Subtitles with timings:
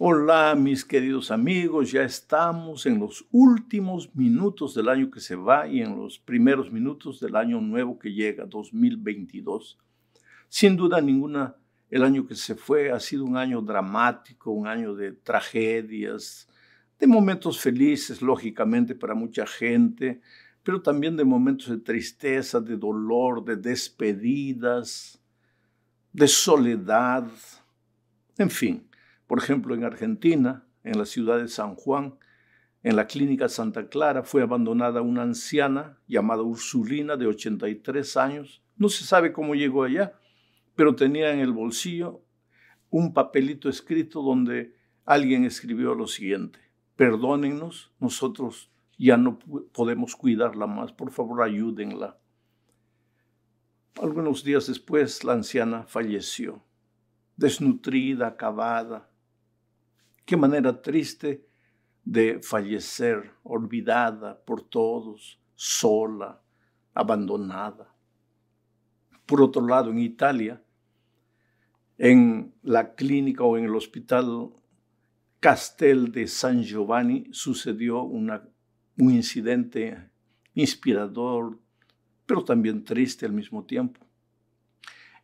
[0.00, 5.66] Hola mis queridos amigos, ya estamos en los últimos minutos del año que se va
[5.66, 9.76] y en los primeros minutos del año nuevo que llega, 2022.
[10.48, 11.56] Sin duda ninguna,
[11.90, 16.48] el año que se fue ha sido un año dramático, un año de tragedias,
[17.00, 20.20] de momentos felices, lógicamente, para mucha gente,
[20.62, 25.20] pero también de momentos de tristeza, de dolor, de despedidas,
[26.12, 27.26] de soledad,
[28.36, 28.87] en fin
[29.28, 32.18] por ejemplo, en Argentina, en la ciudad de San Juan,
[32.82, 38.62] en la clínica Santa Clara, fue abandonada una anciana llamada Ursulina de 83 años.
[38.76, 40.14] No se sabe cómo llegó allá,
[40.74, 42.22] pero tenía en el bolsillo
[42.90, 46.58] un papelito escrito donde alguien escribió lo siguiente,
[46.96, 52.18] perdónennos, nosotros ya no podemos cuidarla más, por favor ayúdenla.
[54.00, 56.62] Algunos días después la anciana falleció,
[57.36, 59.07] desnutrida, acabada,
[60.28, 61.46] Qué manera triste
[62.04, 66.42] de fallecer, olvidada por todos, sola,
[66.92, 67.94] abandonada.
[69.24, 70.62] Por otro lado, en Italia,
[71.96, 74.50] en la clínica o en el hospital
[75.40, 78.30] Castel de San Giovanni sucedió un
[78.98, 80.10] incidente
[80.52, 81.58] inspirador,
[82.26, 84.06] pero también triste al mismo tiempo.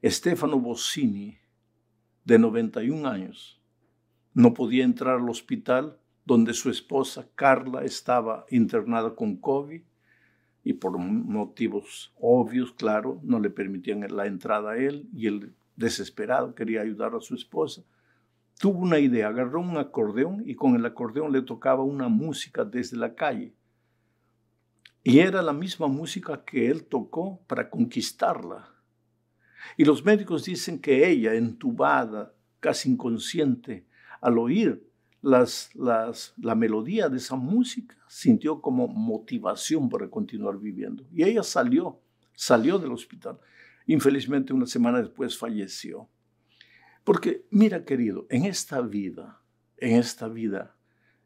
[0.03, 1.37] Stefano Bossini,
[2.25, 3.61] de 91 años,
[4.35, 9.83] no podía entrar al hospital donde su esposa Carla estaba internada con COVID
[10.65, 16.55] y por motivos obvios, claro, no le permitían la entrada a él y él desesperado
[16.55, 17.83] quería ayudar a su esposa.
[18.59, 22.97] Tuvo una idea, agarró un acordeón y con el acordeón le tocaba una música desde
[22.97, 23.55] la calle.
[25.03, 28.71] Y era la misma música que él tocó para conquistarla.
[29.77, 33.87] Y los médicos dicen que ella, entubada, casi inconsciente,
[34.25, 34.83] al oír
[35.21, 41.05] las, la melodía de esa música, sintió como motivación para continuar viviendo.
[41.13, 42.01] Y ella salió,
[42.35, 43.39] salió del hospital.
[43.87, 46.09] Infelizmente, una semana después falleció.
[47.05, 49.43] Porque, mira, querido, en esta vida,
[49.77, 50.75] en esta vida,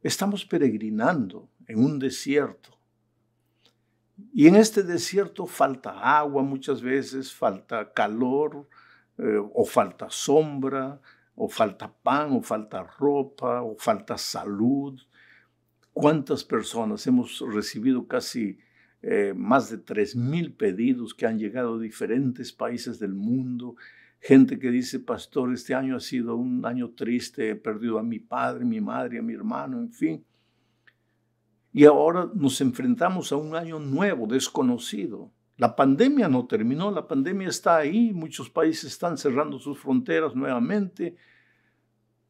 [0.02, 2.76] estamos peregrinando en un desierto.
[4.32, 8.68] Y en este desierto falta agua muchas veces, falta calor
[9.18, 11.00] eh, o falta sombra,
[11.40, 15.00] o falta pan, o falta ropa, o falta salud.
[15.92, 18.58] ¿Cuántas personas hemos recibido casi
[19.02, 23.76] eh, más de 3.000 pedidos que han llegado de diferentes países del mundo?
[24.20, 28.18] Gente que dice, pastor, este año ha sido un año triste, he perdido a mi
[28.18, 30.24] padre, mi madre, a mi hermano, en fin.
[31.72, 35.30] Y ahora nos enfrentamos a un año nuevo, desconocido.
[35.58, 41.16] La pandemia no terminó, la pandemia está ahí, muchos países están cerrando sus fronteras nuevamente.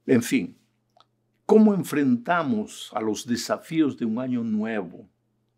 [0.07, 0.57] En fin,
[1.45, 5.11] ¿cómo enfrentamos a los desafíos de un año nuevo,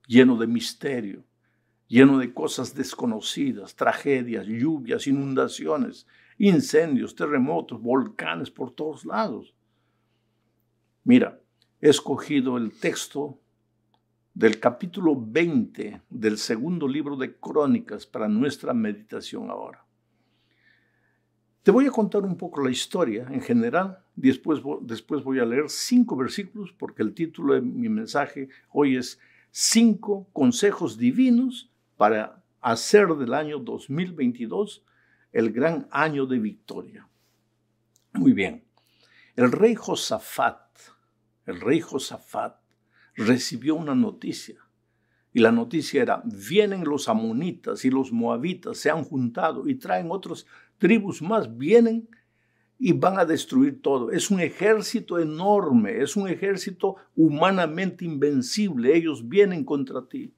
[0.09, 1.23] lleno de misterio,
[1.87, 6.09] lleno de cosas desconocidas, tragedias, lluvias, inundaciones,
[6.39, 9.55] incendios, terremotos, volcanes por todos lados?
[11.05, 11.41] Mira,
[11.81, 13.39] he escogido el texto
[14.41, 19.85] del capítulo 20 del segundo libro de Crónicas para nuestra meditación ahora.
[21.63, 25.69] Te voy a contar un poco la historia en general, después, después voy a leer
[25.69, 29.21] cinco versículos porque el título de mi mensaje hoy es
[29.51, 34.87] Cinco consejos divinos para hacer del año 2022
[35.33, 37.07] el gran año de victoria.
[38.15, 38.65] Muy bien,
[39.37, 40.79] el rey Josafat,
[41.45, 42.60] el rey Josafat
[43.21, 44.57] recibió una noticia.
[45.33, 50.09] Y la noticia era, vienen los amonitas y los moabitas, se han juntado y traen
[50.11, 50.47] otras
[50.79, 52.09] tribus más, vienen
[52.79, 54.11] y van a destruir todo.
[54.11, 58.97] Es un ejército enorme, es un ejército humanamente invencible.
[58.97, 60.35] Ellos vienen contra ti.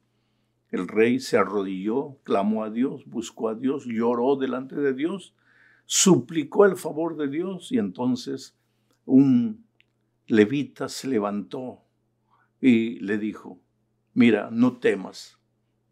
[0.69, 5.33] El rey se arrodilló, clamó a Dios, buscó a Dios, lloró delante de Dios,
[5.85, 8.55] suplicó el favor de Dios y entonces
[9.05, 9.65] un
[10.27, 11.82] levita se levantó
[12.65, 13.61] y le dijo,
[14.13, 15.37] mira, no temas,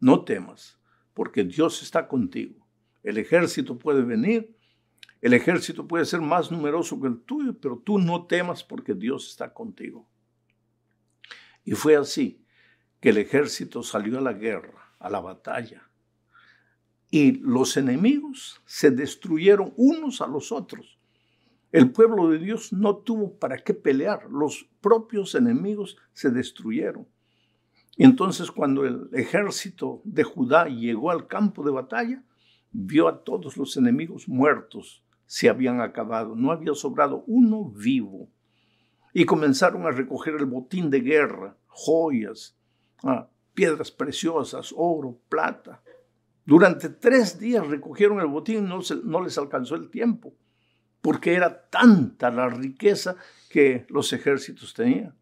[0.00, 0.80] no temas,
[1.12, 2.66] porque Dios está contigo.
[3.02, 4.56] El ejército puede venir,
[5.20, 9.28] el ejército puede ser más numeroso que el tuyo, pero tú no temas porque Dios
[9.28, 10.08] está contigo.
[11.62, 12.42] Y fue así
[13.00, 15.90] que el ejército salió a la guerra, a la batalla,
[17.10, 20.98] y los enemigos se destruyeron unos a los otros.
[21.72, 27.08] El pueblo de Dios no tuvo para qué pelear, los propios enemigos se destruyeron.
[27.96, 32.22] Y entonces cuando el ejército de Judá llegó al campo de batalla,
[32.72, 38.28] vio a todos los enemigos muertos, se habían acabado, no había sobrado uno vivo.
[39.14, 42.56] y comenzaron a recoger el botín de guerra, joyas,
[43.02, 45.82] ah, piedras preciosas, oro, plata.
[46.46, 50.32] Durante tres días recogieron el botín, no, no les alcanzó el tiempo,
[51.02, 53.16] porque era tanta la riqueza
[53.50, 55.14] que los ejércitos tenían.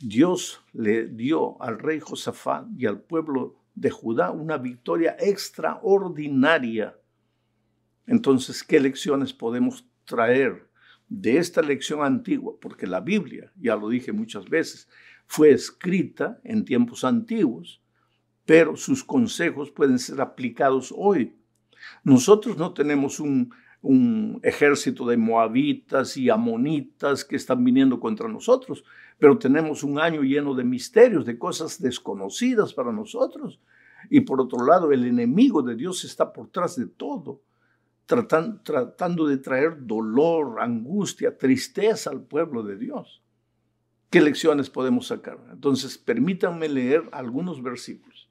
[0.00, 6.96] Dios le dio al rey Josafat y al pueblo de Judá una victoria extraordinaria.
[8.06, 10.66] Entonces, ¿qué lecciones podemos traer
[11.08, 12.54] de esta lección antigua?
[12.58, 14.88] Porque la Biblia, ya lo dije muchas veces,
[15.26, 17.82] fue escrita en tiempos antiguos,
[18.46, 21.36] pero sus consejos pueden ser aplicados hoy.
[22.02, 28.84] Nosotros no tenemos un, un ejército de moabitas y amonitas que están viniendo contra nosotros,
[29.18, 33.60] pero tenemos un año lleno de misterios, de cosas desconocidas para nosotros.
[34.10, 37.42] Y por otro lado, el enemigo de Dios está por detrás de todo,
[38.06, 43.22] tratando, de traer dolor, angustia, tristeza al pueblo de Dios.
[44.10, 45.38] ¿Qué lecciones podemos sacar?
[45.52, 48.28] Entonces, permítanme leer algunos versículos.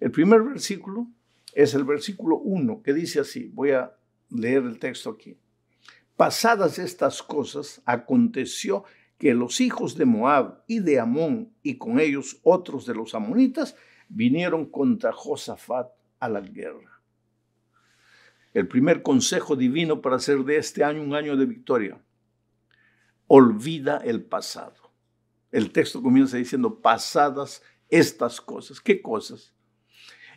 [0.00, 1.08] El primer versículo
[1.52, 3.92] es el versículo 1, que dice así, voy a
[4.34, 5.36] leer el texto aquí.
[6.16, 8.84] Pasadas estas cosas, aconteció
[9.18, 13.76] que los hijos de Moab y de Amón y con ellos otros de los amonitas
[14.08, 17.00] vinieron contra Josafat a la guerra.
[18.52, 22.02] El primer consejo divino para hacer de este año un año de victoria.
[23.26, 24.92] Olvida el pasado.
[25.50, 28.80] El texto comienza diciendo, pasadas estas cosas.
[28.80, 29.54] ¿Qué cosas?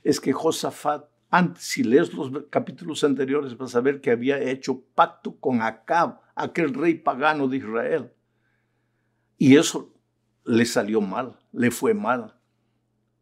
[0.03, 1.09] Es que Josafat
[1.57, 6.73] si lees los capítulos anteriores, vas a ver que había hecho pacto con Acab, aquel
[6.73, 8.11] rey pagano de Israel.
[9.37, 9.93] Y eso
[10.43, 12.35] le salió mal, le fue mal.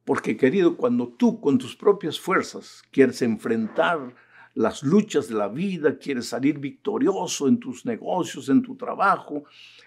[0.05, 4.15] Porque querido, cuando tú con tus propias fuerzas quieres enfrentar
[4.53, 9.46] las luchas de la vida, quieres salir victorioso en tus negocios, en tu trabajo,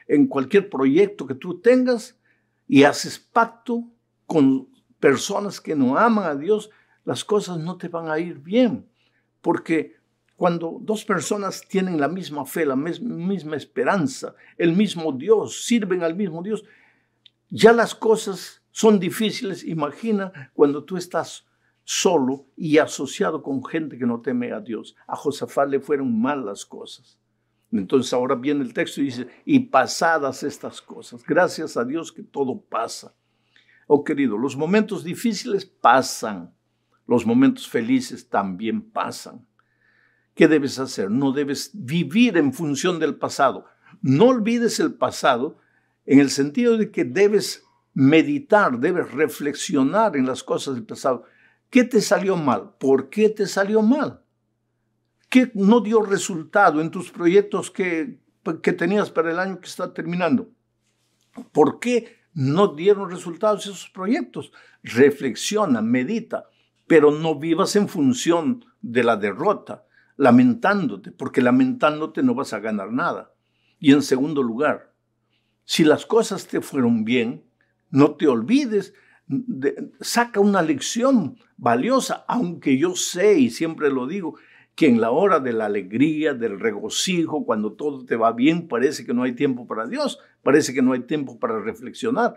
[0.09, 2.19] en cualquier proyecto que tú tengas,
[2.67, 3.85] y haces pacto
[4.27, 4.69] con
[4.99, 6.71] personas que no aman a Dios,
[7.07, 8.87] las cosas no te van a ir bien,
[9.41, 9.97] porque
[10.37, 16.15] cuando dos personas tienen la misma fe, la misma esperanza, el mismo Dios, sirven al
[16.15, 16.65] mismo Dios,
[17.49, 19.65] ya las cosas son difíciles.
[19.65, 21.47] Imagina cuando tú estás
[21.85, 24.97] solo y asociado con gente que no teme a Dios.
[25.07, 27.19] A Josafat le fueron mal las cosas.
[27.71, 32.25] Entonces ahora viene el texto y dice, y pasadas estas cosas, gracias a Dios que
[32.25, 33.15] todo pasa.
[33.87, 36.56] Oh querido, los momentos difíciles pasan,
[37.07, 39.47] los momentos felices también pasan.
[40.35, 41.11] ¿Qué debes hacer?
[41.11, 43.65] No debes vivir en función del pasado.
[44.03, 45.59] No olvides el pasado
[46.05, 51.25] en el sentido de que debes meditar, debes reflexionar en las cosas del pasado.
[51.71, 52.75] ¿Qué te salió mal?
[52.79, 54.21] ¿Por qué te salió mal?
[55.31, 58.21] ¿Qué no dio resultado en tus proyectos que,
[58.63, 60.51] que tenías para el año que está terminando?
[61.53, 64.53] ¿Por qué no dieron resultados esos proyectos?
[64.83, 66.47] Reflexiona, medita
[66.87, 69.85] pero no vivas en función de la derrota,
[70.17, 73.33] lamentándote, porque lamentándote no vas a ganar nada.
[73.79, 74.93] Y en segundo lugar,
[75.65, 77.45] si las cosas te fueron bien,
[77.91, 78.95] no te olvides,
[80.01, 84.37] saca una lección valiosa, aunque yo sé y siempre lo digo,
[84.77, 89.07] que en la hora de la alegría, del regocijo, cuando todo te va bien, parece
[89.07, 92.37] que no hay tiempo para Dios, parece que no hay tiempo para reflexionar,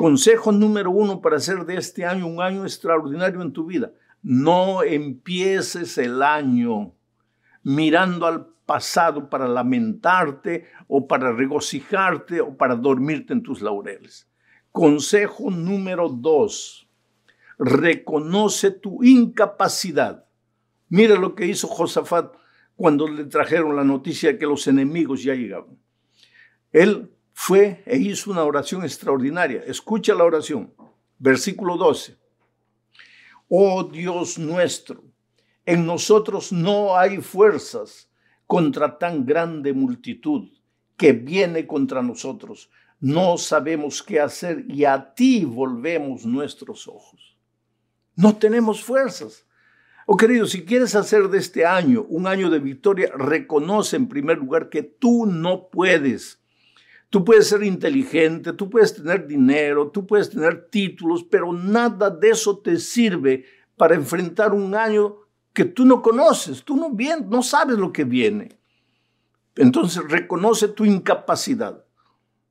[0.00, 3.92] Consejo número uno para hacer de este año un año extraordinario en tu vida.
[4.22, 6.94] No empieces el año
[7.62, 14.26] mirando al pasado para lamentarte o para regocijarte o para dormirte en tus laureles.
[14.72, 16.88] Consejo número dos,
[17.58, 20.24] reconoce tu incapacidad.
[20.88, 22.34] Mira lo que hizo Josafat
[22.74, 25.76] cuando le trajeron la noticia de que los enemigos ya llegaban.
[26.72, 27.10] Él
[27.42, 29.62] fue e hizo una oración extraordinaria.
[29.66, 30.74] Escucha la oración.
[31.18, 32.18] Versículo 12.
[33.48, 35.02] Oh Dios nuestro,
[35.64, 38.10] en nosotros no hay fuerzas
[38.46, 40.50] contra tan grande multitud
[40.98, 42.68] que viene contra nosotros.
[43.00, 47.38] No sabemos qué hacer y a ti volvemos nuestros ojos.
[48.16, 49.46] No tenemos fuerzas.
[50.04, 54.36] Oh querido, si quieres hacer de este año un año de victoria, reconoce en primer
[54.36, 56.39] lugar que tú no puedes
[57.10, 62.30] Tú puedes ser inteligente, tú puedes tener dinero, tú puedes tener títulos, pero nada de
[62.30, 63.44] eso te sirve
[63.76, 65.16] para enfrentar un año
[65.52, 68.60] que tú no conoces, tú no, bien, no sabes lo que viene.
[69.56, 71.84] Entonces reconoce tu incapacidad,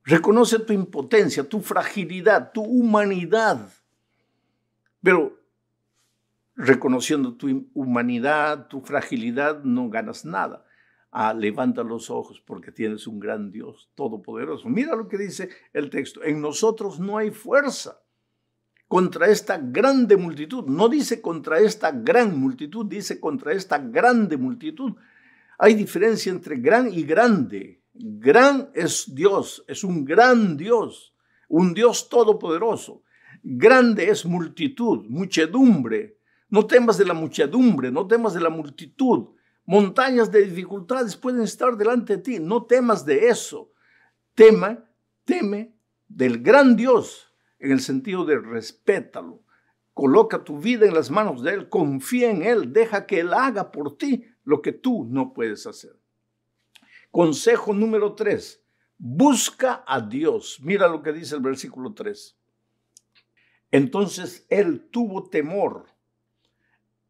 [0.03, 3.69] reconoce tu impotencia, tu fragilidad, tu humanidad.
[5.01, 5.39] Pero
[6.55, 10.65] reconociendo tu humanidad, tu fragilidad, no ganas nada.
[11.11, 14.69] Ah, levanta los ojos porque tienes un gran Dios todopoderoso.
[14.69, 16.23] Mira lo que dice el texto.
[16.23, 18.01] En nosotros no hay fuerza
[18.87, 20.65] contra esta grande multitud.
[20.65, 24.93] No dice contra esta gran multitud, dice contra esta grande multitud.
[25.57, 27.81] Hay diferencia entre gran y grande.
[27.93, 31.13] Gran es Dios, es un gran Dios,
[31.49, 33.03] un Dios todopoderoso.
[33.43, 36.17] Grande es multitud, muchedumbre.
[36.49, 39.29] No temas de la muchedumbre, no temas de la multitud.
[39.69, 42.39] Montañas de dificultades pueden estar delante de ti.
[42.39, 43.71] No temas de eso.
[44.33, 44.83] Tema,
[45.25, 45.75] teme
[46.07, 49.43] del gran Dios en el sentido de respétalo.
[49.93, 53.71] Coloca tu vida en las manos de Él, confía en Él, deja que Él haga
[53.71, 55.95] por ti lo que tú no puedes hacer.
[57.11, 58.63] Consejo número tres,
[58.97, 60.57] busca a Dios.
[60.63, 62.35] Mira lo que dice el versículo 3.
[63.69, 65.85] Entonces él tuvo temor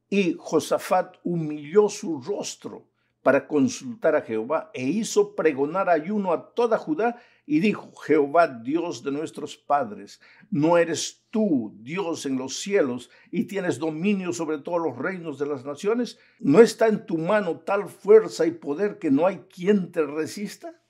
[0.09, 2.87] y Josafat humilló su rostro
[3.21, 9.03] para consultar a Jehová e hizo pregonar ayuno a toda Judá y dijo, Jehová Dios
[9.03, 14.81] de nuestros padres, ¿no eres tú Dios en los cielos y tienes dominio sobre todos
[14.81, 16.19] los reinos de las naciones?
[16.39, 20.81] ¿No está en tu mano tal fuerza y poder que no hay quien te resista?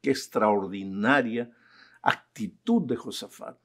[0.00, 1.50] Qué extraordinaria
[2.02, 3.56] actitud de Josafat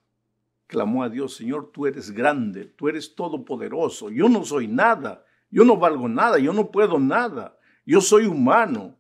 [0.68, 5.64] clamó a Dios, Señor, tú eres grande, tú eres todopoderoso, yo no soy nada, yo
[5.64, 8.98] no valgo nada, yo no puedo nada, yo soy humano,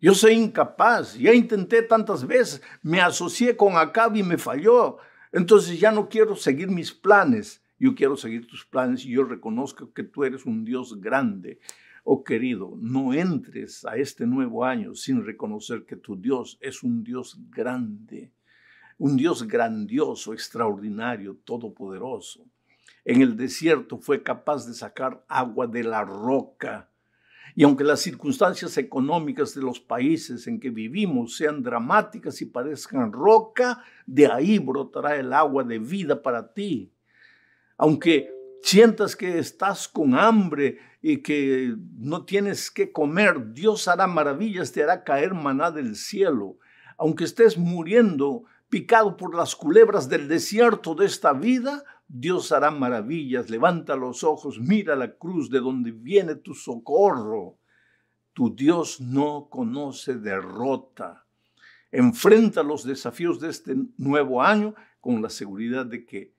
[0.00, 4.98] yo soy incapaz, ya intenté tantas veces, me asocié con Acab y me falló,
[5.32, 9.92] entonces ya no quiero seguir mis planes, yo quiero seguir tus planes y yo reconozco
[9.92, 11.60] que tú eres un Dios grande.
[12.04, 17.04] Oh querido, no entres a este nuevo año sin reconocer que tu Dios es un
[17.04, 18.32] Dios grande
[18.98, 22.44] un Dios grandioso, extraordinario, todopoderoso.
[23.04, 26.90] En el desierto fue capaz de sacar agua de la roca.
[27.54, 33.12] Y aunque las circunstancias económicas de los países en que vivimos sean dramáticas y parezcan
[33.12, 36.92] roca, de ahí brotará el agua de vida para ti.
[37.76, 38.30] Aunque
[38.62, 44.82] sientas que estás con hambre y que no tienes que comer, Dios hará maravillas, te
[44.82, 46.58] hará caer maná del cielo.
[46.96, 53.50] Aunque estés muriendo picado por las culebras del desierto de esta vida, Dios hará maravillas.
[53.50, 57.58] Levanta los ojos, mira la cruz de donde viene tu socorro.
[58.32, 61.26] Tu Dios no conoce derrota.
[61.90, 66.34] Enfrenta los desafíos de este nuevo año con la seguridad de que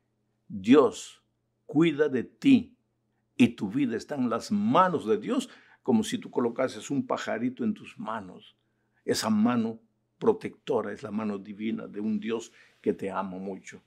[0.47, 1.23] Dios
[1.65, 2.75] cuida de ti
[3.35, 5.49] y tu vida está en las manos de Dios,
[5.81, 8.55] como si tú colocases un pajarito en tus manos.
[9.05, 9.79] Esa mano
[10.19, 12.51] protectora, es la mano divina de un Dios
[12.81, 13.81] que te ama mucho.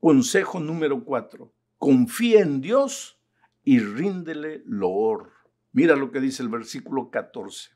[0.00, 3.18] Consejo número cuatro, confía en Dios
[3.64, 5.32] y ríndele loor.
[5.72, 7.70] Mira lo que dice el versículo 14.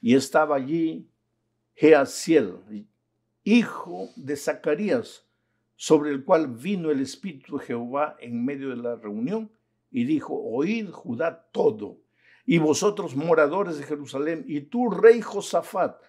[0.00, 1.08] Y estaba allí
[1.74, 2.86] Jeaziel,
[3.44, 5.26] hijo de Zacarías,
[5.76, 9.50] sobre el cual vino el Espíritu de Jehová en medio de la reunión,
[9.90, 11.98] y dijo, oíd Judá todo,
[12.44, 16.00] y vosotros moradores de Jerusalén, y tú, rey Josafat,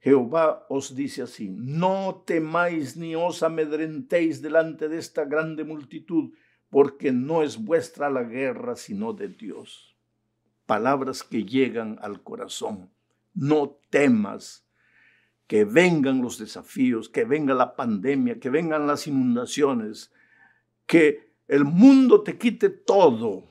[0.00, 6.32] Jehová os dice así, no temáis ni os amedrentéis delante de esta grande multitud,
[6.70, 9.96] porque no es vuestra la guerra, sino de Dios.
[10.66, 12.90] Palabras que llegan al corazón.
[13.34, 14.68] No temas
[15.46, 20.12] que vengan los desafíos, que venga la pandemia, que vengan las inundaciones,
[20.86, 23.48] que el mundo te quite todo,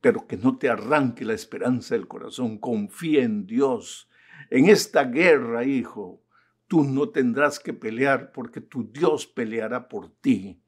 [0.00, 2.58] pero que no te arranque la esperanza del corazón.
[2.58, 4.08] Confía en Dios
[4.50, 6.22] en esta guerra, hijo,
[6.66, 10.60] tú no tendrás que pelear porque tu Dios peleará por ti.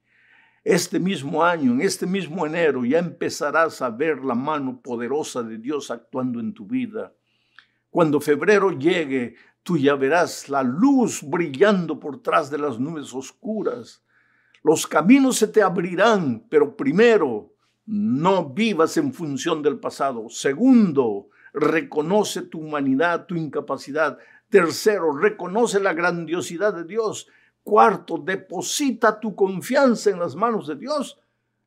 [0.65, 5.59] Este mismo año, en este mismo enero, ya empezarás a ver la mano poderosa de
[5.59, 7.15] Dios actuando en tu vida.
[7.89, 14.05] Cuando febrero llegue, tú ya verás la luz brillando por tras de las nubes oscuras.
[14.63, 17.55] Los caminos se te abrirán, pero primero,
[17.87, 20.29] no vivas en función del pasado.
[20.29, 24.19] Segundo, reconoce tu humanidad, tu incapacidad.
[24.51, 27.29] Tercero, reconoce la grandiosidad de Dios.
[27.65, 31.19] Cuarto, deposita tu confianza en las manos de Dios.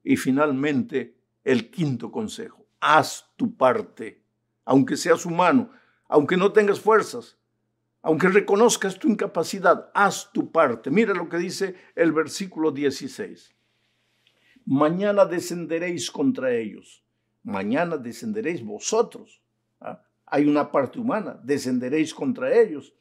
[0.03, 4.21] Y finalmente, el quinto consejo, haz tu parte,
[4.63, 5.71] aunque seas humano,
[6.07, 7.37] aunque no tengas fuerzas,
[8.01, 10.91] aunque reconozcas tu incapacidad, haz tu parte.
[10.91, 13.55] Mira lo que dice el versículo 16.
[14.65, 17.03] Mañana descenderéis contra ellos,
[17.43, 19.41] mañana descenderéis vosotros.
[20.29, 22.93] Hay una parte humana, descenderéis contra ellos.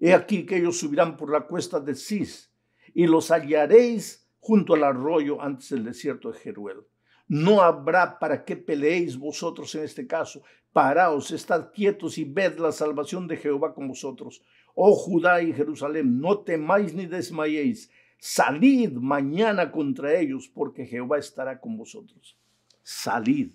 [0.00, 2.52] He aquí que ellos subirán por la cuesta de Cis
[2.94, 6.78] y los hallaréis junto al arroyo antes del desierto de Jeruel.
[7.26, 10.42] No habrá para qué peleéis vosotros en este caso.
[10.72, 14.42] Paraos, estad quietos y ved la salvación de Jehová con vosotros.
[14.74, 17.90] Oh Judá y Jerusalén, no temáis ni desmayéis.
[18.18, 22.36] Salid mañana contra ellos, porque Jehová estará con vosotros.
[22.82, 23.52] Salid.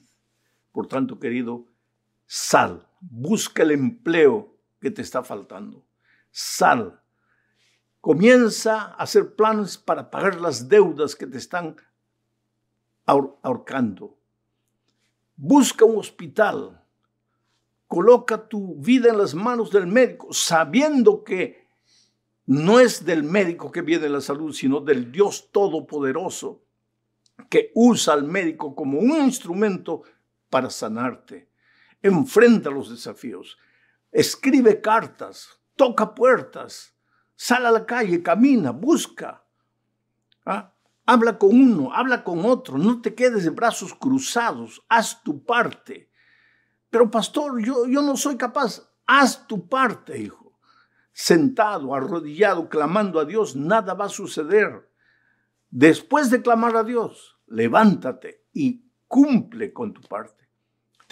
[0.71, 1.65] Por tanto, querido,
[2.25, 5.85] sal, busca el empleo que te está faltando.
[6.31, 6.99] Sal.
[8.01, 11.75] Comienza a hacer planes para pagar las deudas que te están
[13.05, 14.17] ahorcando.
[15.35, 16.81] Busca un hospital.
[17.87, 21.67] Coloca tu vida en las manos del médico, sabiendo que
[22.45, 26.61] no es del médico que viene la salud, sino del Dios Todopoderoso
[27.49, 30.03] que usa al médico como un instrumento
[30.49, 31.52] para sanarte.
[32.03, 33.57] Enfrenta los desafíos.
[34.11, 36.95] Escribe cartas, toca puertas,
[37.35, 39.45] sale a la calle, camina, busca.
[40.45, 40.73] ¿Ah?
[41.05, 46.11] Habla con uno, habla con otro, no te quedes de brazos cruzados, haz tu parte.
[46.89, 50.59] Pero pastor, yo, yo no soy capaz, haz tu parte, hijo.
[51.13, 54.89] Sentado, arrodillado, clamando a Dios, nada va a suceder.
[55.69, 60.42] Después de clamar a Dios, levántate y cumple con tu parte.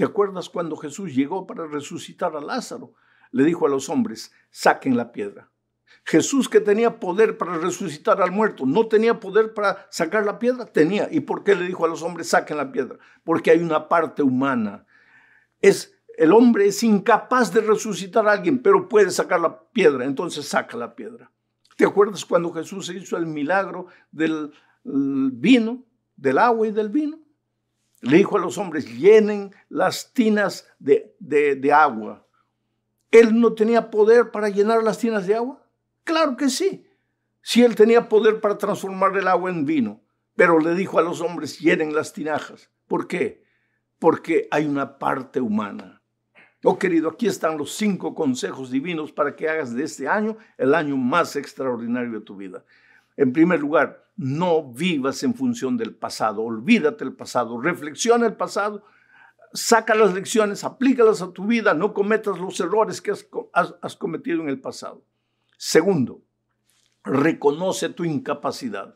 [0.01, 2.95] ¿Te acuerdas cuando Jesús llegó para resucitar a Lázaro?
[3.29, 5.51] Le dijo a los hombres, saquen la piedra.
[6.05, 10.65] Jesús que tenía poder para resucitar al muerto, ¿no tenía poder para sacar la piedra?
[10.65, 11.07] Tenía.
[11.11, 12.97] ¿Y por qué le dijo a los hombres, saquen la piedra?
[13.23, 14.87] Porque hay una parte humana.
[15.59, 20.47] Es, el hombre es incapaz de resucitar a alguien, pero puede sacar la piedra, entonces
[20.47, 21.31] saca la piedra.
[21.77, 24.51] ¿Te acuerdas cuando Jesús hizo el milagro del
[24.83, 25.85] vino,
[26.15, 27.19] del agua y del vino?
[28.01, 32.25] Le dijo a los hombres, llenen las tinas de, agua.
[33.11, 35.63] ¿Él no tenía poder para llenar las tinas de agua?
[36.03, 36.87] Claro que sí.
[37.43, 40.01] Si él tenía poder para transformar el agua en vino,
[40.35, 42.71] pero le dijo a los hombres, llenen las tinajas.
[42.87, 43.43] ¿Por qué?
[43.99, 46.01] Porque hay una parte humana.
[46.63, 50.75] Oh querido, aquí están los cinco consejos divinos para que hagas de este año el
[50.75, 52.63] año más extraordinario de tu vida.
[53.21, 58.83] En primer lugar, no vivas en función del pasado, olvídate del pasado, reflexiona el pasado,
[59.53, 64.49] saca las lecciones, aplícalas a tu vida, no cometas los errores que has cometido en
[64.49, 65.03] el pasado.
[65.55, 66.23] Segundo,
[67.03, 68.95] reconoce tu incapacidad.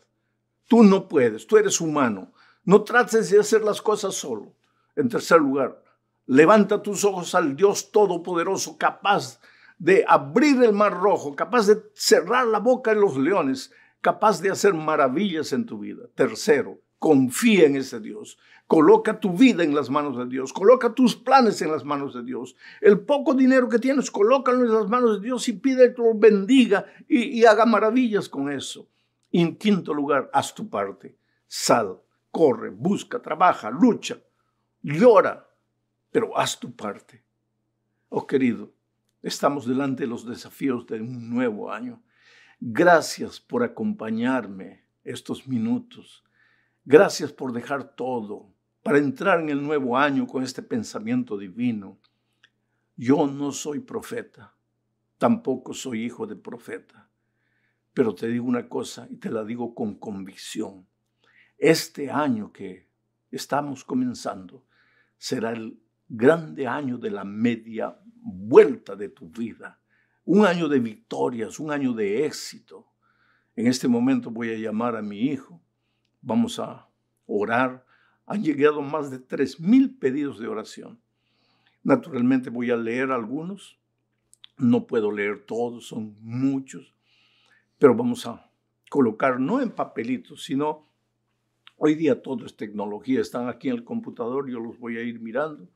[0.68, 2.34] Tú no puedes, tú eres humano.
[2.64, 4.56] No trates de hacer las cosas solo.
[4.96, 5.84] En tercer lugar,
[6.26, 9.40] levanta tus ojos al Dios Todopoderoso, capaz
[9.78, 13.72] de abrir el mar rojo, capaz de cerrar la boca de los leones,
[14.06, 16.04] capaz de hacer maravillas en tu vida.
[16.14, 18.38] Tercero, confía en ese Dios.
[18.68, 20.54] Coloca tu vida en las manos de Dios.
[20.54, 22.56] Coloca tus planes en las manos de Dios.
[22.82, 26.14] El poco dinero que tienes, colócalo en las manos de Dios y pide que lo
[26.14, 28.88] bendiga y, haga maravillas con eso.
[29.32, 31.18] Y en quinto lugar, haz tu parte.
[31.48, 34.20] Sal, corre, busca, trabaja, lucha,
[34.84, 35.50] llora,
[36.12, 37.24] pero haz tu parte.
[38.10, 38.72] Oh querido,
[39.24, 42.04] estamos delante de los desafíos de un nuevo año.
[42.68, 46.24] Gracias por acompañarme estos minutos.
[46.84, 52.00] Gracias por dejar todo para entrar en el nuevo año con este pensamiento divino.
[52.96, 54.56] Yo no soy profeta,
[55.20, 57.08] tampoco soy hijo de profeta,
[57.94, 60.88] pero te digo una cosa y te la digo con convicción.
[61.60, 62.90] Este año que
[63.30, 64.66] estamos comenzando
[65.20, 69.80] será el grande año de la media vuelta de tu vida,
[70.26, 72.86] un año de victorias, un año de éxito.
[73.56, 75.62] En este momento voy a llamar a mi hijo,
[76.22, 76.90] vamos a
[77.26, 77.86] orar
[78.26, 81.00] han llegado más de 3.000 pedidos de oración.
[81.84, 83.80] Naturalmente voy a leer algunos,
[84.58, 86.96] no puedo leer todos, son muchos,
[87.78, 88.50] pero vamos a
[88.90, 90.88] colocar no en papelitos, sino
[91.78, 95.20] hoy día todo es tecnología, están aquí en el computador, yo los voy a ir
[95.20, 95.68] mirando,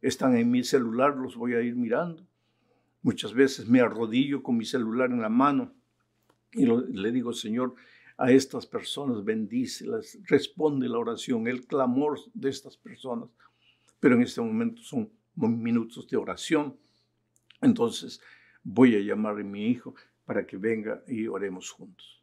[0.00, 2.26] están en mi celular, los voy a ir mirando.
[3.02, 5.74] Muchas veces me arrodillo con mi celular en la mano
[6.52, 7.74] y le digo, Señor,
[8.16, 13.28] a estas personas, bendícelas, responde la oración, el clamor de estas personas.
[14.00, 16.76] Pero en este momento son minutos de oración.
[17.60, 18.20] Entonces
[18.64, 22.17] voy a llamar a mi hijo para que venga y oremos juntos.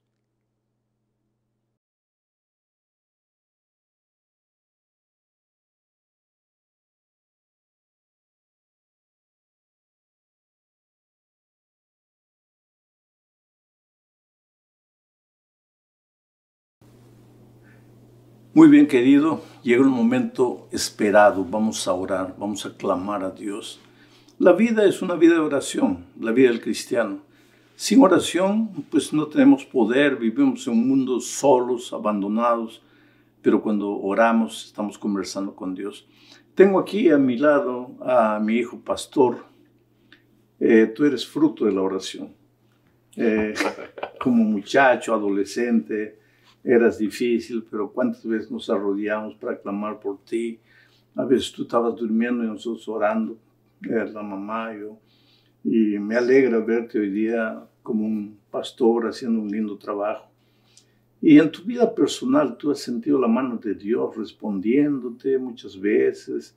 [18.56, 23.82] Muy bien, querido, llega un momento esperado, vamos a orar, vamos a clamar a Dios.
[24.40, 27.20] La vida es una vida de oración, la vida del cristiano.
[27.76, 32.82] Sin oración, pues no tenemos poder, vivimos en un mundo solos, abandonados,
[33.42, 36.08] pero cuando oramos estamos conversando con Dios.
[36.56, 39.48] Tengo aquí a mi lado a mi hijo pastor.
[40.62, 42.34] Eh, tú eres fruto de la oración.
[43.18, 43.54] Eh,
[44.18, 46.24] como muchacho, adolescente,
[46.66, 50.60] eras difícil, pero cuántas veces nos arrodillamos para clamar por ti.
[51.16, 53.38] A veces tú estabas durmiendo y nosotros orando,
[53.82, 54.98] era la mamá, yo.
[55.64, 60.28] Y me alegra verte hoy día como un pastor haciendo un lindo trabajo.
[61.22, 66.56] Y en tu vida personal, tú has sentido la mano de Dios respondiéndote muchas veces.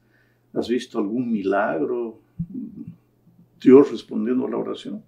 [0.53, 2.19] ¿Has visto algún milagro?
[3.61, 5.03] Dios respondiendo a la oración.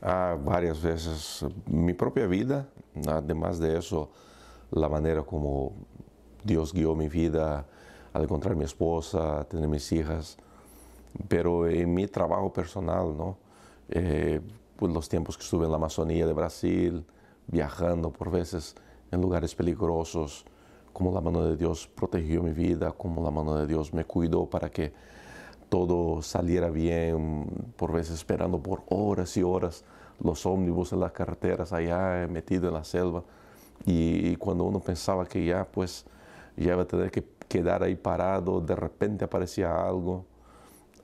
[0.00, 1.44] Ah, varias veces.
[1.66, 2.68] Mi propia vida,
[3.06, 4.12] además de eso,
[4.70, 5.72] la manera como
[6.44, 7.66] Dios guió mi vida
[8.12, 10.36] al encontrar mi esposa, tener mis hijas.
[11.28, 13.38] Pero en mi trabajo personal, ¿no?
[13.88, 14.40] Eh,
[14.76, 17.04] pues los tiempos que estuve en la Amazonía de Brasil,
[17.46, 18.74] viajando por veces
[19.10, 20.44] en lugares peligrosos,
[20.92, 24.46] como la mano de Dios protegió mi vida, como la mano de Dios me cuidó
[24.46, 24.92] para que
[25.68, 29.84] todo saliera bien, por veces esperando por horas y horas
[30.20, 33.24] los ómnibus en las carreteras allá metido en la selva.
[33.84, 36.04] Y, cuando uno pensaba que ya pues
[36.56, 40.24] ya iba a tener que quedar ahí parado, de repente aparecía algo.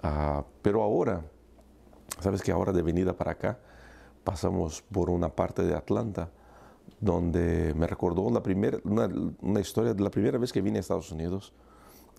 [0.02, 1.22] Ah, pero ahora,
[2.20, 3.58] sabes que ahora de venida para acá,
[4.24, 6.30] pasamos por una parte de Atlanta
[7.00, 9.08] donde me recordó la primera, una,
[9.40, 11.52] una, historia de la primera vez que vine a Estados Unidos,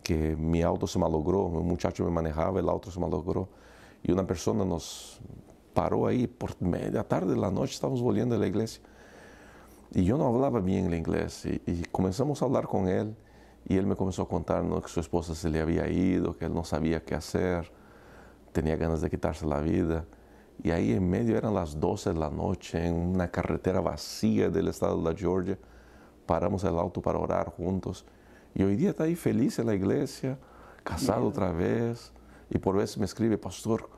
[0.04, 3.48] que mi auto se malogró, un muchacho me manejaba, el auto se malogró,
[4.04, 5.22] y una persona nos
[5.74, 8.84] paró ahí por media tarde de la noche, estábamos volviendo a la iglesia,
[9.94, 13.16] y yo no hablaba bien el inglés, y, comenzamos a hablar con él,
[13.68, 16.54] y él me comenzó a contar que su esposa se le había ido, que él
[16.54, 17.72] no sabía qué hacer,
[18.52, 20.06] tenía ganas de quitarse la vida.
[20.62, 24.68] Y ahí en medio eran las 12 de la noche, en una carretera vacía del
[24.68, 25.58] estado de la Georgia.
[26.26, 28.06] Paramos el auto para orar juntos.
[28.54, 30.38] Y hoy día está ahí feliz en la iglesia,
[30.84, 32.12] casado otra vez.
[32.50, 33.90] Y por veces me escribe, pastor,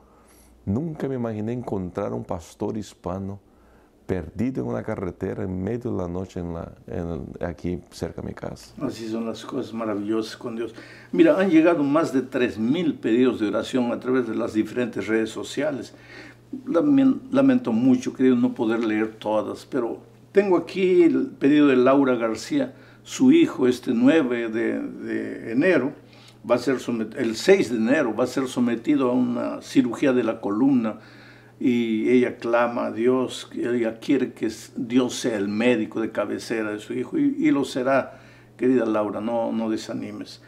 [0.64, 3.38] nunca me imaginé encontrar un pastor hispano
[4.06, 6.72] perdido en una carretera en medio de la noche en la,
[7.40, 8.72] aquí cerca de mi casa.
[8.80, 10.74] Así son las cosas maravillosas con Dios.
[11.12, 15.30] Mira, han llegado más de 3.000 pedidos de oración a través de las diferentes redes
[15.30, 15.94] sociales.
[17.30, 20.00] Lamento mucho, querido, no poder leer todas, pero
[20.32, 25.92] tengo aquí el pedido de Laura García, su hijo, este 9 de, enero,
[26.48, 26.76] va a ser
[27.16, 31.00] el 6 de enero va a ser sometido a una cirugía de la columna
[31.58, 36.78] y ella clama a Dios, ella quiere que Dios sea el médico de cabecera de
[36.78, 38.20] su hijo y, lo será,
[38.56, 40.42] querida Laura, no, no desanimes.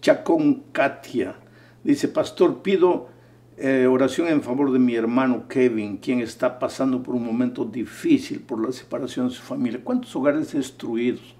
[0.00, 1.36] Chacón Katia
[1.84, 3.08] dice, pastor, pido
[3.56, 8.40] eh, oración en favor de mi hermano Kevin, quien está pasando por un momento difícil
[8.40, 9.80] por la separación de su familia.
[9.82, 11.34] ¿Cuántos hogares destruidos?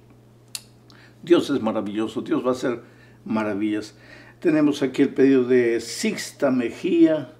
[1.22, 2.81] Dios es maravilloso, Dios va a hacer
[3.24, 3.96] maravillas.
[4.40, 7.33] Tenemos aquí el pedido de Sixta Mejía.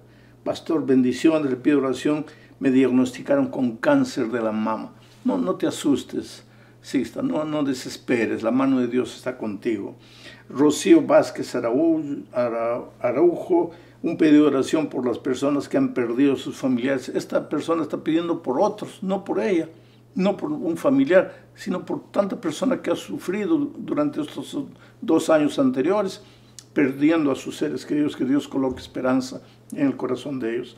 [0.43, 2.25] Pastor, bendiciones, le pido oración.
[2.59, 4.91] Me diagnosticaron con cáncer de la mama.
[5.23, 6.43] No, no te asustes,
[6.81, 9.95] Sixta, no, no desesperes, la mano de Dios está contigo.
[10.49, 13.71] Rocío Vázquez Araujo
[14.01, 17.09] un pedido de oración por las personas que han perdido sus familiares.
[17.09, 19.67] Esta persona está pidiendo por otros, no por ella,
[20.15, 24.57] no por un familiar, sino por tanta persona que ha sufrido durante estos
[25.01, 26.23] dos años anteriores,
[26.73, 29.41] perdiendo a sus seres queridos, que Dios coloque esperanza
[29.73, 30.77] en el corazón de ellos.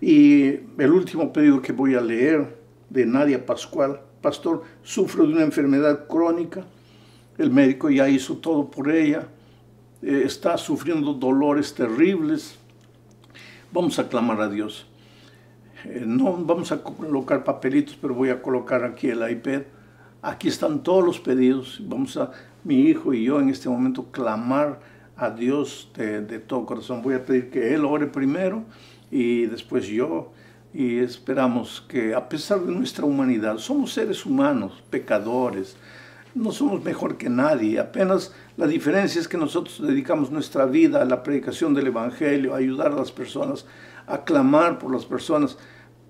[0.00, 0.44] Y
[0.78, 2.56] el último pedido que voy a leer
[2.88, 6.64] de Nadia Pascual, pastor, sufre de una enfermedad crónica,
[7.36, 9.28] el médico ya hizo todo por ella,
[10.02, 12.56] eh, está sufriendo dolores terribles,
[13.72, 14.86] vamos a clamar a Dios.
[15.84, 19.62] Eh, no vamos a colocar papelitos, pero voy a colocar aquí el iPad.
[20.22, 21.80] Aquí están todos los pedidos.
[21.84, 22.32] Vamos a,
[22.64, 24.80] mi hijo y yo en este momento, clamar
[25.18, 27.02] a Dios de, todo corazón.
[27.02, 28.64] Voy a pedir que Él ore primero
[29.10, 30.32] y después yo.
[30.72, 35.76] Y esperamos que a pesar de nuestra humanidad, somos seres humanos, pecadores,
[36.34, 41.06] no somos mejor que nadie, apenas la diferencia es que nosotros dedicamos nuestra vida a
[41.06, 43.66] la predicación del Evangelio, a ayudar a las personas,
[44.06, 45.58] a clamar por las personas,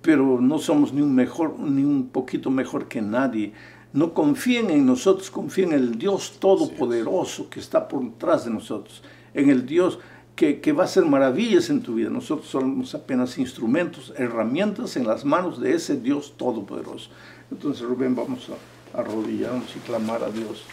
[0.02, 3.52] pero no somos ni un mejor, ni un poquito mejor que nadie.
[3.92, 9.02] No confíen en nosotros, confíen en el Dios Todopoderoso que está por detrás de nosotros,
[9.34, 9.98] en el Dios
[10.36, 12.10] que, que va a hacer maravillas en tu vida.
[12.10, 17.10] Nosotros somos apenas instrumentos, herramientas en las manos de ese Dios Todopoderoso.
[17.50, 20.64] Entonces, Rubén, vamos a arrodillarnos y clamar a Dios.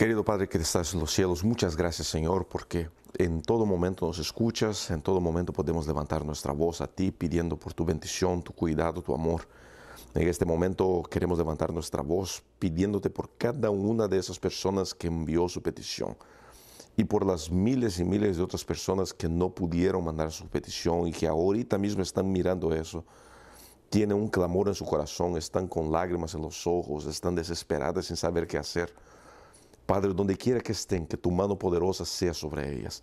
[0.00, 4.18] Querido Padre que estás en los cielos, muchas gracias Señor porque en todo momento nos
[4.18, 8.52] escuchas, en todo momento podemos levantar nuestra voz a ti pidiendo por tu bendición, tu
[8.52, 9.46] cuidado, tu amor.
[10.14, 15.06] En este momento queremos levantar nuestra voz pidiéndote por cada una de esas personas que
[15.06, 16.16] envió su petición
[16.96, 21.06] y por las miles y miles de otras personas que no pudieron mandar su petición
[21.06, 23.04] y que ahorita mismo están mirando eso.
[23.88, 28.16] Tienen un clamor en su corazón, están con lágrimas en los ojos, están desesperadas sin
[28.16, 28.92] saber qué hacer.
[29.92, 33.02] Padre, donde quiera que estén, que tu mano poderosa sea sobre ellas,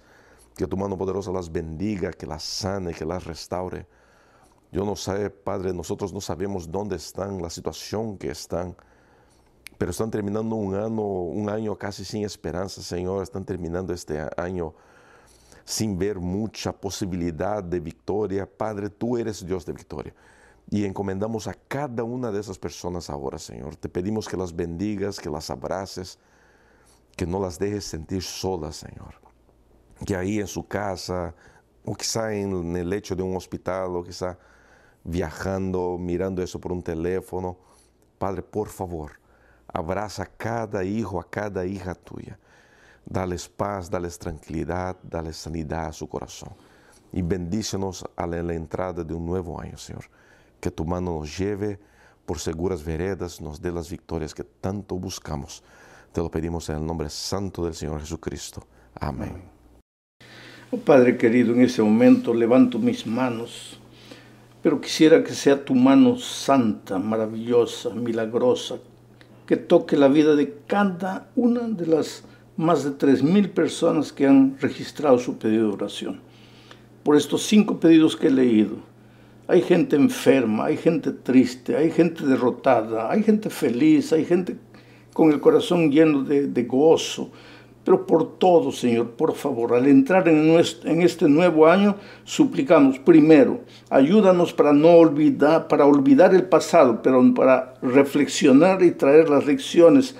[0.55, 3.85] que tu mano poderosa las bendiga, que las sane, que las restaure
[4.71, 8.75] yo no sé, Padre, nosotros no sabemos dónde están, la situación que están,
[9.77, 13.23] pero están terminando un año, un año casi sin esperanza, Señor.
[13.23, 14.73] Están terminando este año
[15.63, 18.49] sin ver mucha posibilidad de victoria.
[18.49, 20.13] Padre, tú eres Dios de victoria.
[20.69, 23.77] Y encomendamos a cada una de esas personas ahora, Señor.
[23.77, 26.19] Te pedimos que las bendigas, que las abraces,
[27.17, 29.15] que no las dejes sentir solas, Señor.
[30.05, 31.33] Que ahí en su casa,
[31.83, 34.37] o quizá en el lecho de un hospital, o quizá
[35.03, 37.57] viajando, mirando eso por un teléfono.
[38.19, 39.13] Padre, por favor,
[39.67, 42.37] abraza a cada hijo, a cada hija tuya.
[43.03, 46.53] Dales paz, dales tranquilidad, dales sanidad a su corazón.
[47.11, 50.05] Y bendícenos a la, entrada de un nuevo año, Señor.
[50.59, 51.79] Que tu mano nos lleve
[52.27, 55.63] por seguras veredas, nos dé las victorias que tanto buscamos.
[56.11, 58.63] Te lo pedimos en el nombre santo del Señor Jesucristo.
[58.99, 59.43] Amén.
[60.71, 63.79] Oh, Padre querido, en ese momento levanto mis manos
[64.67, 68.75] pero quisiera que sea tu mano santa, maravillosa, milagrosa,
[69.45, 72.25] que toque la vida de cada una de las
[72.57, 76.19] más de 3.000 personas que han registrado su pedido de oración.
[77.03, 78.75] Por estos cinco pedidos que he leído,
[79.47, 84.57] hay gente enferma, hay gente triste, hay gente derrotada, hay gente feliz, hay gente
[85.17, 87.31] con el corazón lleno de, gozo,
[87.83, 93.61] pero por todo, Señor, por favor, al entrar en, en este nuevo año, suplicamos, primero,
[93.89, 100.15] ayúdanos para no olvidar, para olvidar el pasado, pero para reflexionar y traer las lecciones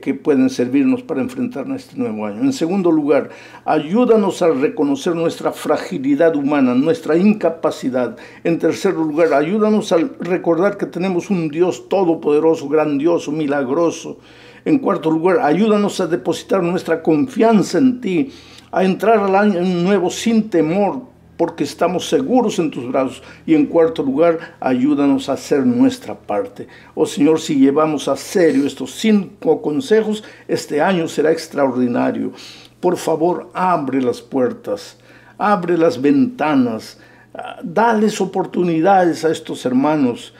[0.00, 2.42] que, pueden servirnos para enfrentarnos a este nuevo año.
[2.42, 3.30] En segundo lugar,
[3.64, 8.16] ayúdanos a reconocer nuestra fragilidad humana, nuestra incapacidad.
[8.44, 14.18] En tercer lugar, ayúdanos a recordar que tenemos un Dios todopoderoso, grandioso, milagroso,
[14.64, 18.30] en cuarto lugar, ayúdanos a depositar nuestra confianza en ti,
[18.70, 21.11] a entrar al año nuevo sin temor,
[21.42, 23.20] porque estamos seguros en tus brazos.
[23.44, 26.68] Y en cuarto lugar, ayúdanos a hacer nuestra parte.
[26.94, 32.30] Oh Señor, si llevamos a serio estos cinco consejos, este año será extraordinario.
[32.78, 34.98] Por favor, abre las puertas,
[35.36, 36.98] abre las ventanas,
[37.34, 40.32] ah, dales oportunidades a estos hermanos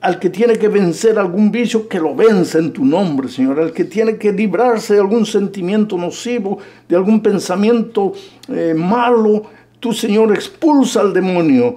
[0.00, 3.58] al que tiene que vencer algún vicio, que lo vence en tu nombre, Señor.
[3.58, 8.12] Al que tiene que librarse de algún sentimiento nocivo, de algún pensamiento
[8.48, 9.44] eh, malo,
[9.84, 11.76] tu Señor expulsa al demonio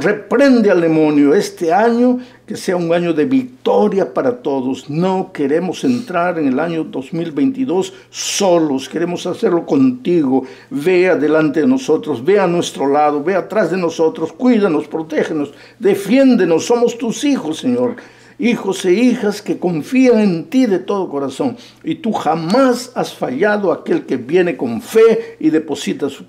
[0.00, 4.90] reprende al demonio este año, que sea un año de victoria para todos.
[4.90, 10.44] No queremos entrar en el año 2022 solos, queremos hacerlo contigo.
[10.70, 16.66] Ve adelante de nosotros, ve a nuestro lado, ve atrás de nosotros, cuídanos, protégenos, defiéndenos,
[16.66, 17.94] somos tus hijos, Señor
[18.38, 21.56] hijos e hijas que confían en ti de todo corazón.
[21.82, 26.24] Y tú jamás has fallado a aquel que viene con fe y deposita su,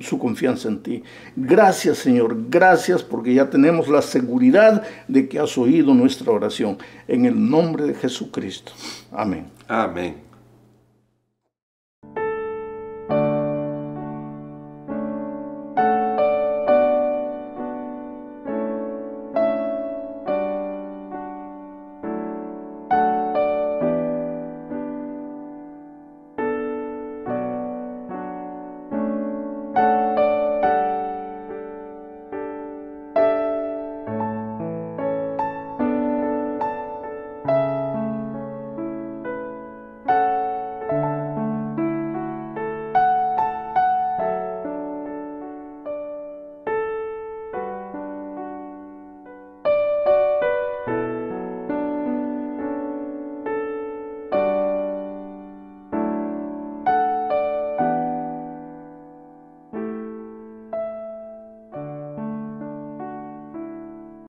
[0.00, 1.02] su, confianza en ti.
[1.36, 6.78] Gracias Señor, gracias porque ya tenemos la seguridad de que has oído nuestra oración.
[7.08, 8.72] En el nombre de Jesucristo.
[9.12, 9.46] Amén.
[9.68, 10.25] Amén.